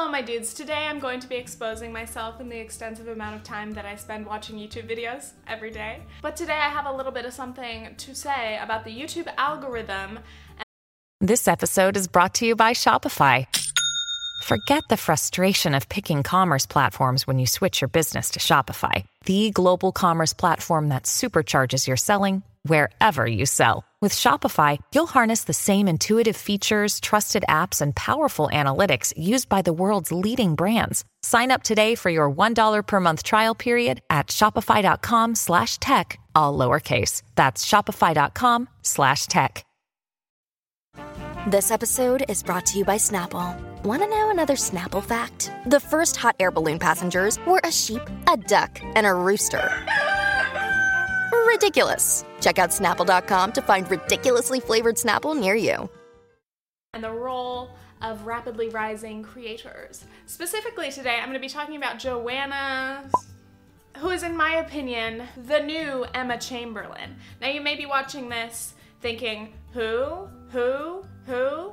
[0.00, 3.42] Hello my dudes, today I'm going to be exposing myself in the extensive amount of
[3.42, 6.00] time that I spend watching YouTube videos every day.
[6.22, 10.20] But today I have a little bit of something to say about the YouTube algorithm.
[11.20, 13.46] This episode is brought to you by Shopify.
[14.44, 19.50] Forget the frustration of picking commerce platforms when you switch your business to Shopify, the
[19.50, 23.84] global commerce platform that supercharges your selling wherever you sell.
[24.00, 29.60] With Shopify, you'll harness the same intuitive features, trusted apps, and powerful analytics used by
[29.60, 31.04] the world's leading brands.
[31.22, 36.56] Sign up today for your $1 per month trial period at shopify.com slash tech, all
[36.56, 37.22] lowercase.
[37.34, 39.66] That's shopify.com slash tech.
[41.46, 43.56] This episode is brought to you by Snapple.
[43.82, 45.50] Want to know another Snapple fact?
[45.66, 49.70] The first hot air balloon passengers were a sheep, a duck, and a rooster.
[51.50, 52.24] Ridiculous.
[52.40, 55.90] Check out snapple.com to find ridiculously flavored Snapple near you.
[56.94, 57.70] and the role
[58.02, 60.04] of rapidly rising creators.
[60.26, 63.10] Specifically today, I'm going to be talking about Joana,
[63.98, 67.16] who is, in my opinion, the new Emma Chamberlain.
[67.40, 70.28] Now, you may be watching this thinking, who?
[70.50, 71.04] Who?
[71.26, 71.72] Who?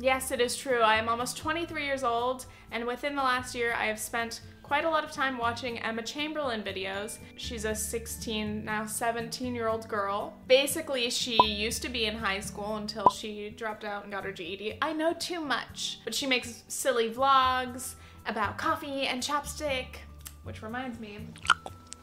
[0.00, 0.80] Yes, it is true.
[0.80, 4.40] I am almost 23 years old, and within the last year, I have spent
[4.70, 7.18] quite a lot of time watching Emma Chamberlain videos.
[7.34, 10.38] She's a 16, now 17 year old girl.
[10.46, 14.30] Basically, she used to be in high school until she dropped out and got her
[14.30, 14.78] GED.
[14.80, 17.94] I know too much, but she makes silly vlogs
[18.26, 19.96] about coffee and chapstick,
[20.44, 21.18] which reminds me.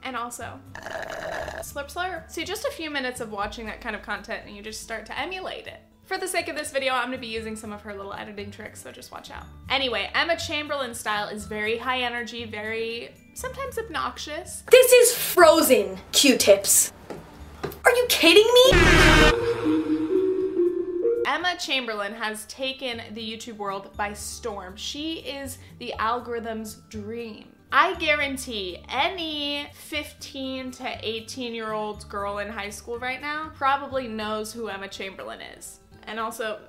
[0.04, 2.30] And also, slurp slurp.
[2.30, 5.06] See, just a few minutes of watching that kind of content and you just start
[5.06, 5.80] to emulate it.
[6.08, 8.50] For the sake of this video, I'm gonna be using some of her little editing
[8.50, 9.44] tricks, so just watch out.
[9.69, 14.63] Anyway, Emma Chamberlain's style is very high energy, very sometimes obnoxious.
[14.72, 16.94] This is frozen Q-tips.
[17.83, 18.72] Are you kidding me?
[21.28, 24.78] Emma Chamberlain has taken the YouTube world by storm.
[24.78, 27.50] She is the algorithm's dream.
[27.69, 34.07] I guarantee any 15 to 18 year old girl in high school right now probably
[34.07, 35.81] knows who Emma Chamberlain is.
[36.07, 36.59] And also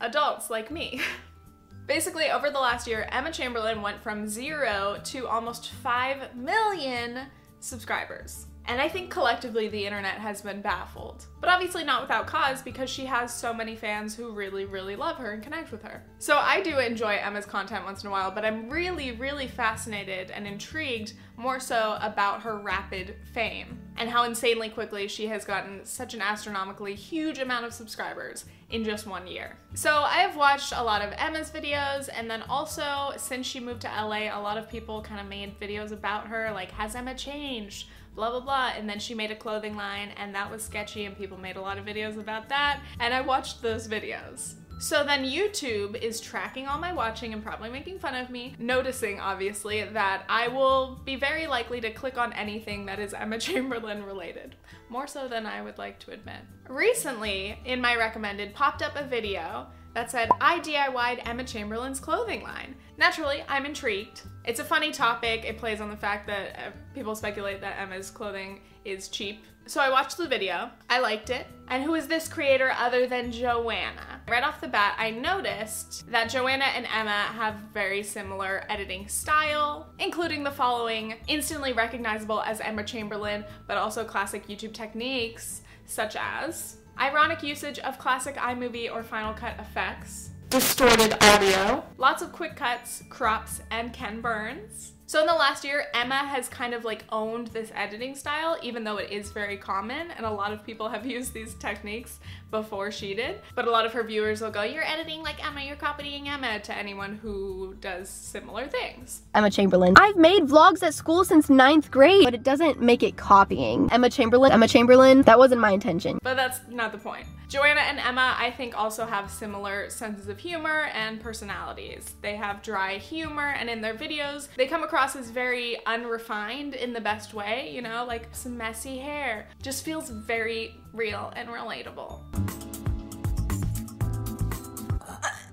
[0.00, 1.00] adults like me.
[1.86, 7.26] Basically, over the last year, Emma Chamberlain went from zero to almost 5 million
[7.60, 8.46] subscribers.
[8.66, 11.26] And I think collectively the internet has been baffled.
[11.40, 15.16] But obviously not without cause because she has so many fans who really, really love
[15.18, 16.02] her and connect with her.
[16.18, 20.30] So I do enjoy Emma's content once in a while, but I'm really, really fascinated
[20.30, 25.84] and intrigued more so about her rapid fame and how insanely quickly she has gotten
[25.84, 29.56] such an astronomically huge amount of subscribers in just one year.
[29.74, 33.82] So I have watched a lot of Emma's videos and then also since she moved
[33.82, 37.14] to LA, a lot of people kind of made videos about her like, has Emma
[37.14, 37.86] changed?
[38.14, 41.18] blah blah blah and then she made a clothing line and that was sketchy and
[41.18, 44.54] people made a lot of videos about that and I watched those videos.
[44.78, 49.20] So then YouTube is tracking all my watching and probably making fun of me, noticing
[49.20, 54.02] obviously that I will be very likely to click on anything that is Emma Chamberlain
[54.02, 54.56] related,
[54.88, 56.40] more so than I would like to admit.
[56.68, 62.42] Recently, in my recommended, popped up a video that said, I DIY'd Emma Chamberlain's clothing
[62.42, 62.74] line.
[62.98, 64.22] Naturally, I'm intrigued.
[64.44, 65.44] It's a funny topic.
[65.44, 69.44] It plays on the fact that uh, people speculate that Emma's clothing is cheap.
[69.66, 73.32] So I watched the video, I liked it, and who is this creator other than
[73.32, 74.20] Joana?
[74.28, 79.88] Right off the bat, I noticed that Joana and Emma have very similar editing style,
[79.98, 86.76] including the following instantly recognizable as Emma Chamberlain, but also classic YouTube techniques, such as
[87.00, 93.02] ironic usage of classic iMovie or Final Cut effects, distorted audio, lots of quick cuts,
[93.08, 94.92] crops, and Ken Burns.
[95.06, 98.84] So in the last year, Emma has kind of like owned this editing style, even
[98.84, 102.20] though it is very common and a lot of people have used these techniques
[102.50, 103.40] before she did.
[103.54, 106.58] But a lot of her viewers will go, You're editing like Emma, you're copying Emma
[106.60, 109.22] to anyone who does similar things.
[109.34, 109.94] Emma Chamberlain.
[109.96, 113.90] I've made vlogs at school since ninth grade, but it doesn't make it copying.
[113.92, 116.18] Emma Chamberlain, Emma Chamberlain, that wasn't my intention.
[116.22, 117.26] But that's not the point.
[117.48, 122.14] Joana and Emma, I think, also have similar senses of humor and personalities.
[122.22, 126.92] They have dry humor, and in their videos, they come across as very unrefined in
[126.92, 129.48] the best way, you know, like some messy hair.
[129.62, 132.20] Just feels very real and relatable.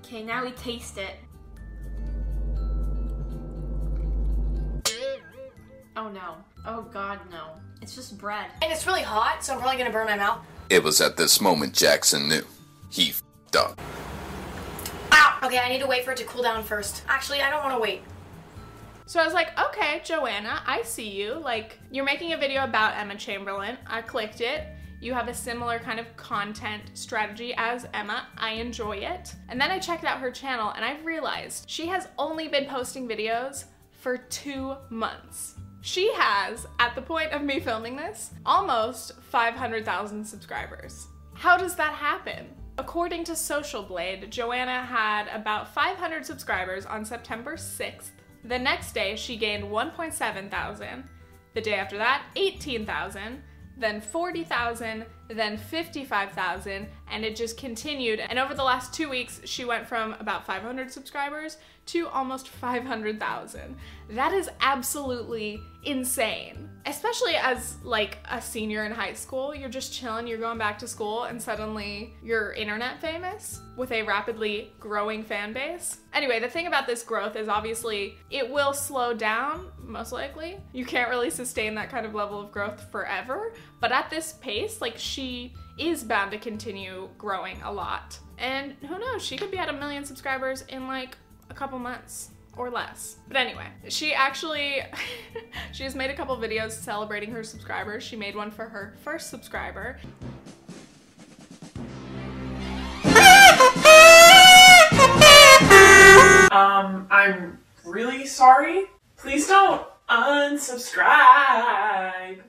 [0.05, 1.15] Okay, now we taste it.
[5.95, 6.35] Oh no.
[6.65, 7.49] Oh god, no.
[7.81, 8.47] It's just bread.
[8.61, 10.45] And it's really hot, so I'm probably gonna burn my mouth.
[10.69, 12.43] It was at this moment Jackson knew.
[12.89, 13.81] He f***ed up.
[15.11, 15.39] Ow!
[15.43, 17.03] Okay, I need to wait for it to cool down first.
[17.07, 18.01] Actually, I don't wanna wait.
[19.11, 21.33] So I was like, okay, Joana, I see you.
[21.33, 23.77] Like, you're making a video about Emma Chamberlain.
[23.85, 24.63] I clicked it.
[25.01, 28.27] You have a similar kind of content strategy as Emma.
[28.37, 29.35] I enjoy it.
[29.49, 33.05] And then I checked out her channel and I've realized she has only been posting
[33.05, 35.55] videos for two months.
[35.81, 41.09] She has, at the point of me filming this, almost 500,000 subscribers.
[41.33, 42.47] How does that happen?
[42.77, 48.11] According to Social Blade, Joana had about 500 subscribers on September 6th.
[48.43, 51.03] The next day, she gained 1.7 thousand.
[51.53, 53.43] The day after that, 18,000,
[53.77, 58.19] then 40,000, then 55,000, and it just continued.
[58.19, 63.75] And over the last two weeks, she went from about 500 subscribers to almost 500,000.
[64.11, 66.69] That is absolutely insane.
[66.85, 70.87] Especially as like a senior in high school, you're just chilling, you're going back to
[70.87, 75.97] school, and suddenly you're internet famous with a rapidly growing fan base.
[76.13, 80.57] Anyway, the thing about this growth is obviously it will slow down, most likely.
[80.73, 84.81] You can't really sustain that kind of level of growth forever, but at this pace,
[84.81, 88.19] like she is bound to continue growing a lot.
[88.37, 91.17] And who knows, she could be at a million subscribers in like
[91.49, 93.17] a couple months or less.
[93.27, 94.81] But anyway, she actually
[95.71, 98.03] she has made a couple videos celebrating her subscribers.
[98.03, 99.99] She made one for her first subscriber.
[106.51, 108.87] Um, I'm really sorry.
[109.15, 112.41] Please don't unsubscribe.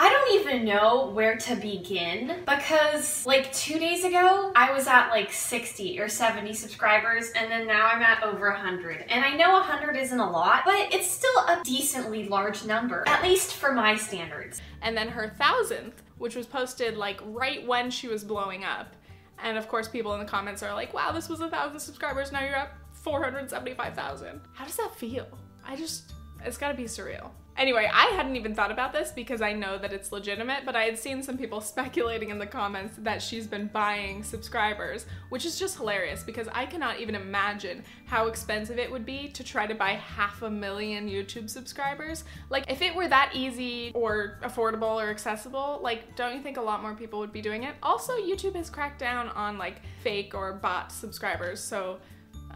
[0.00, 5.10] I don't even know where to begin because like two days ago I was at
[5.10, 9.54] like 60 or 70 subscribers and then now I'm at over 100 and I know
[9.54, 13.96] 100 isn't a lot but it's still a decently large number at least for my
[13.96, 14.60] standards.
[14.82, 18.94] And then her thousandth which was posted like right when she was blowing up
[19.42, 22.30] and of course people in the comments are like wow this was a thousand subscribers
[22.30, 22.70] now you're up
[23.08, 24.40] 475,000.
[24.52, 25.26] How does that feel?
[25.66, 26.12] I just,
[26.44, 27.30] it's gotta be surreal.
[27.56, 30.84] Anyway, I hadn't even thought about this because I know that it's legitimate, but I
[30.84, 35.58] had seen some people speculating in the comments that she's been buying subscribers, which is
[35.58, 39.74] just hilarious because I cannot even imagine how expensive it would be to try to
[39.74, 42.24] buy half a million YouTube subscribers.
[42.50, 46.62] Like, if it were that easy or affordable or accessible, like, don't you think a
[46.62, 47.74] lot more people would be doing it?
[47.82, 51.98] Also, YouTube has cracked down on like fake or bot subscribers, so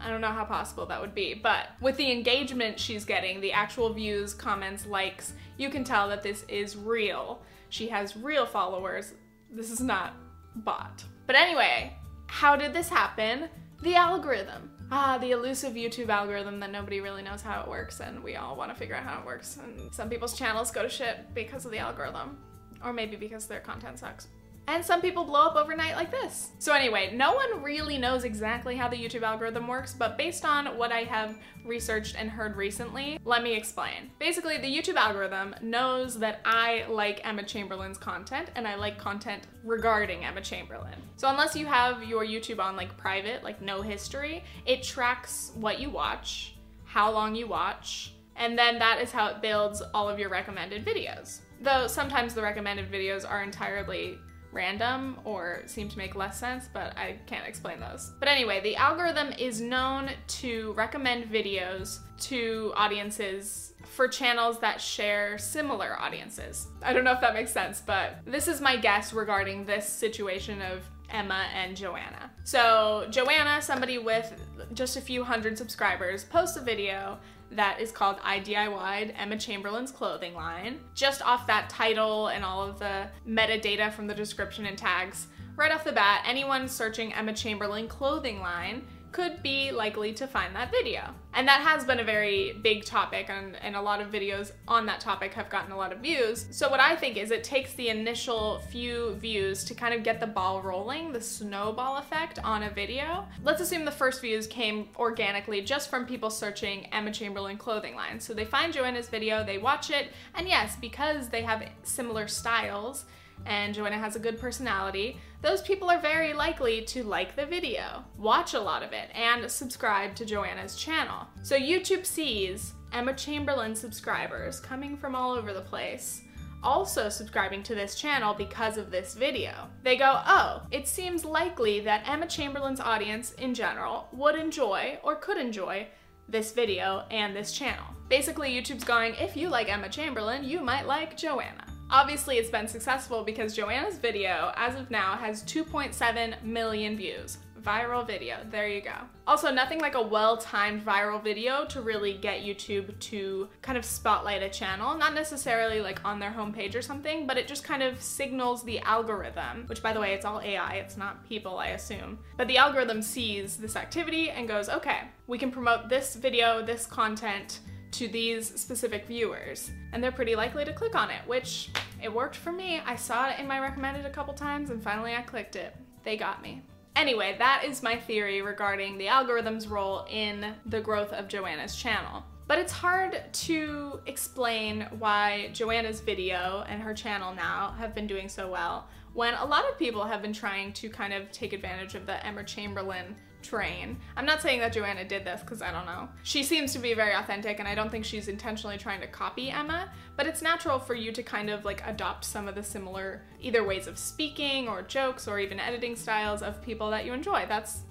[0.03, 3.53] I don't know how possible that would be, but with the engagement she's getting, the
[3.53, 7.41] actual views, comments, likes, you can tell that this is real.
[7.69, 9.13] She has real followers.
[9.49, 10.13] This is not
[10.55, 11.03] bot.
[11.25, 11.95] But anyway,
[12.27, 13.49] how did this happen?
[13.81, 14.71] The algorithm.
[14.91, 18.55] Ah, the elusive YouTube algorithm that nobody really knows how it works, and we all
[18.55, 19.57] want to figure out how it works.
[19.57, 22.37] And some people's channels go to shit because of the algorithm,
[22.83, 24.27] or maybe because their content sucks.
[24.67, 26.51] And some people blow up overnight like this.
[26.57, 30.77] So anyway, no one really knows exactly how the YouTube algorithm works, but based on
[30.77, 34.11] what I have researched and heard recently, let me explain.
[34.19, 39.47] Basically, the YouTube algorithm knows that I like Emma Chamberlain's content and I like content
[39.65, 40.95] regarding Emma Chamberlain.
[41.17, 45.79] So unless you have your YouTube on like private, like no history, it tracks what
[45.79, 46.55] you watch,
[46.85, 50.85] how long you watch, and then that is how it builds all of your recommended
[50.85, 51.41] videos.
[51.61, 54.17] Though sometimes the recommended videos are entirely
[54.53, 58.11] random or seem to make less sense, but I can't explain those.
[58.19, 65.37] But anyway, the algorithm is known to recommend videos to audiences for channels that share
[65.37, 66.67] similar audiences.
[66.81, 70.61] I don't know if that makes sense, but this is my guess regarding this situation
[70.61, 72.29] of Emma and Joana.
[72.43, 74.33] So, Joana, somebody with
[74.73, 77.19] just a few hundred subscribers, posts a video
[77.55, 80.79] that is called I DIY'd Emma Chamberlain's clothing line.
[80.93, 85.71] Just off that title and all of the metadata from the description and tags, right
[85.71, 90.71] off the bat, anyone searching Emma Chamberlain clothing line could be likely to find that
[90.71, 91.13] video.
[91.35, 94.85] And that has been a very big topic, and, and, a lot of videos on
[94.87, 96.45] that topic have gotten a lot of views.
[96.51, 100.19] So, what I think is it takes the initial few views to kind of get
[100.19, 103.25] the ball rolling, the snowball effect on a video.
[103.43, 108.19] Let's assume the first views came organically just from people searching Emma Chamberlain clothing line.
[108.19, 113.05] So, they find Joana's video, they watch it, and yes, because they have similar styles,
[113.45, 118.03] and Joana has a good personality, those people are very likely to like the video,
[118.17, 121.27] watch a lot of it, and subscribe to Joana's channel.
[121.41, 126.21] So YouTube sees Emma Chamberlain subscribers coming from all over the place
[126.63, 129.67] also subscribing to this channel because of this video.
[129.83, 135.15] They go, oh, it seems likely that Emma Chamberlain's audience in general would enjoy or
[135.15, 135.87] could enjoy
[136.29, 137.85] this video and this channel.
[138.09, 141.72] Basically, YouTube's going, if you like Emma Chamberlain, you might like Joana.
[141.89, 147.37] Obviously, it's been successful because Joana's video, as of now, has 2.7 million views.
[147.63, 148.35] viral video.
[148.49, 148.91] There you go.
[149.25, 153.85] Also, nothing like a well timed viral video to really get YouTube to kind of
[153.85, 154.97] spotlight a channel.
[154.97, 158.79] Not necessarily like on their homepage or something, but it just kind of signals the
[158.79, 162.19] algorithm, which by the way, it's all AI, it's not people, I assume.
[162.37, 166.85] But the algorithm sees this activity and goes, okay, we can promote this video, this
[166.85, 167.59] content
[167.93, 169.71] to these specific viewers.
[169.91, 171.69] And they're pretty likely to click on it, which
[172.01, 172.81] it worked for me.
[172.85, 175.75] I saw it in my recommended a couple times and finally I clicked it.
[176.03, 176.61] They got me.
[176.95, 182.23] Anyway, that is my theory regarding the algorithm's role in the growth of Joana's channel.
[182.45, 188.27] But it's hard to explain why Joana's video and her channel now have been doing
[188.27, 191.95] so well when a lot of people have been trying to kind of take advantage
[191.95, 193.97] of the Emma Chamberlain train.
[194.17, 196.09] I'm not saying that Joana did this because I don't know.
[196.23, 199.49] She seems to be very authentic and I don't think she's intentionally trying to copy
[199.49, 203.23] Emma, but it's natural for you to kind of like adopt some of the similar
[203.41, 207.45] either ways of speaking or jokes or even editing styles of people that you enjoy.
[207.47, 207.81] That's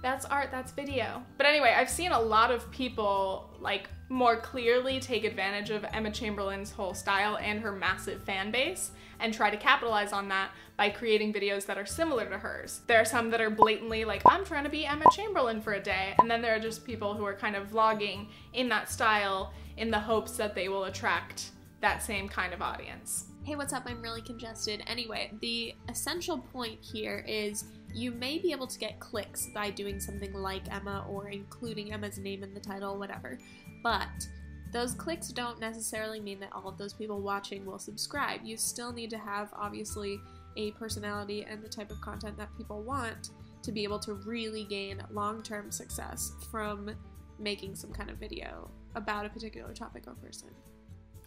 [0.00, 1.24] that's art, that's video.
[1.36, 6.10] But anyway, I've seen a lot of people like more clearly take advantage of Emma
[6.10, 10.88] Chamberlain's whole style and her massive fan base and try to capitalize on that by
[10.88, 12.80] creating videos that are similar to hers.
[12.86, 15.82] There are some that are blatantly like, I'm trying to be Emma Chamberlain for a
[15.82, 19.52] day, and then there are just people who are kind of vlogging in that style
[19.76, 21.50] in the hopes that they will attract
[21.80, 23.26] that same kind of audience.
[23.44, 23.84] Hey, what's up?
[23.86, 24.82] I'm really congested.
[24.86, 27.64] Anyway, the essential point here is
[27.94, 32.18] you may be able to get clicks by doing something like Emma or including Emma's
[32.18, 33.38] name in the title, whatever.
[33.82, 34.28] But
[34.72, 38.40] those clicks don't necessarily mean that all of those people watching will subscribe.
[38.44, 40.20] You still need to have, obviously,
[40.56, 43.30] a personality and the type of content that people want
[43.62, 46.90] to be able to really gain long term success from
[47.38, 50.48] making some kind of video about a particular topic or person.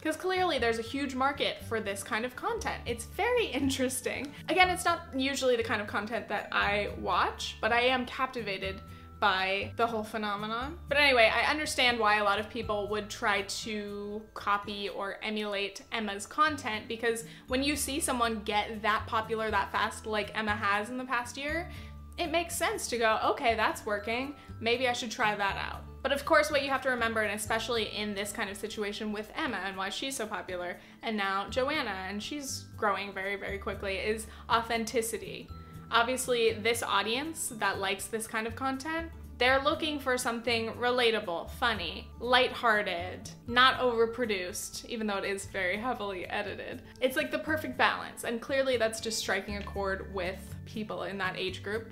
[0.01, 2.81] Because clearly there's a huge market for this kind of content.
[2.87, 4.33] It's very interesting.
[4.49, 8.81] Again, it's not usually the kind of content that I watch, but I am captivated
[9.19, 10.79] by the whole phenomenon.
[10.89, 15.83] But anyway, I understand why a lot of people would try to copy or emulate
[15.91, 20.89] Emma's content because when you see someone get that popular that fast, like Emma has
[20.89, 21.69] in the past year,
[22.17, 24.33] it makes sense to go, okay, that's working.
[24.59, 25.83] Maybe I should try that out.
[26.01, 29.11] But of course, what you have to remember, and especially in this kind of situation
[29.11, 33.59] with Emma and why she's so popular, and now Joana, and she's growing very, very
[33.59, 35.47] quickly, is authenticity.
[35.91, 42.07] Obviously, this audience that likes this kind of content, they're looking for something relatable, funny,
[42.19, 46.83] lighthearted, not overproduced, even though it is very heavily edited.
[47.01, 51.17] It's like the perfect balance, and clearly that's just striking a chord with people in
[51.17, 51.91] that age group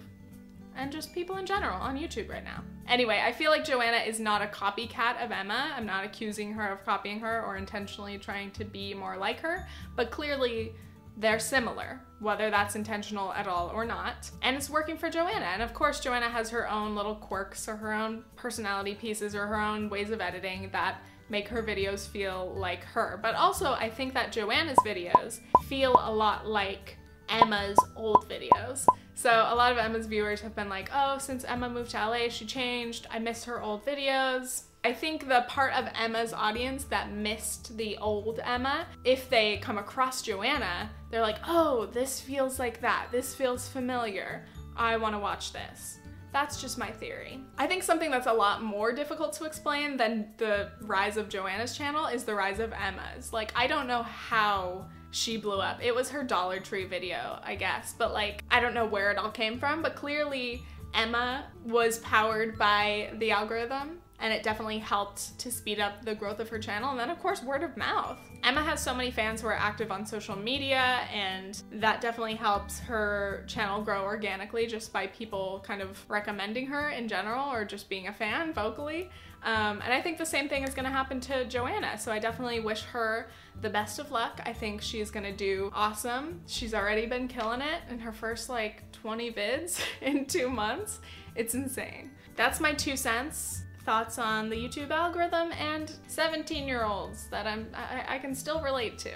[0.75, 2.63] and just people in general on YouTube right now.
[2.87, 5.73] Anyway, I feel like Joana is not a copycat of Emma.
[5.75, 9.67] I'm not accusing her of copying her or intentionally trying to be more like her,
[9.95, 10.73] but clearly
[11.17, 14.31] they're similar, whether that's intentional at all or not.
[14.41, 15.41] And it's working for Joana.
[15.53, 19.45] And of course, Joana has her own little quirks or her own personality pieces or
[19.45, 23.19] her own ways of editing that make her videos feel like her.
[23.21, 26.97] But also, I think that Joana's videos feel a lot like
[27.27, 28.85] Emma's old videos.
[29.19, 32.29] So a lot of Emma's viewers have been like, oh, since Emma moved to LA,
[32.29, 33.05] she changed.
[33.11, 34.63] I miss her old videos.
[34.85, 39.77] I think the part of Emma's audience that missed the old Emma, if they come
[39.77, 43.07] across Joana, they're like, oh, this feels like that.
[43.11, 44.45] This feels familiar.
[44.77, 45.99] I want to watch this.
[46.31, 47.41] That's just my theory.
[47.57, 51.75] I think something that's a lot more difficult to explain than the rise of Joana's
[51.75, 53.33] channel is the rise of Emma's.
[53.33, 55.83] Like, I don't know how she blew up.
[55.83, 59.17] It was her Dollar Tree video, I guess, but like, I don't know where it
[59.17, 60.63] all came from, but clearly
[60.93, 66.39] Emma was powered by the algorithm and it definitely helped to speed up the growth
[66.39, 66.91] of her channel.
[66.91, 68.17] And then, of course, word of mouth.
[68.43, 72.79] Emma has so many fans who are active on social media, and that definitely helps
[72.79, 77.89] her channel grow organically just by people kind of recommending her in general or just
[77.89, 79.09] being a fan vocally.
[79.41, 81.97] Um, and I think the same thing is going to happen to Joana.
[81.97, 83.29] So I definitely wish her
[83.61, 84.41] the best of luck.
[84.45, 86.41] I think she's going to do awesome.
[86.45, 90.99] She's already been killing it in her first like 20 vids in two months.
[91.35, 92.11] It's insane.
[92.35, 97.71] That's my two cents thoughts on the YouTube algorithm and 17 year olds that I'm
[97.73, 99.13] I, I, can still relate to.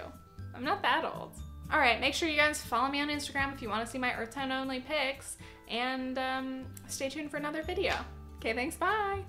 [0.55, 1.33] I'm not that old.
[1.71, 3.99] All right, make sure you guys follow me on Instagram if you want to see
[3.99, 5.37] my Earth Tone only pics,
[5.67, 7.93] and um, stay tuned for another video.
[8.37, 8.75] Okay, thanks.
[8.75, 9.23] Bye.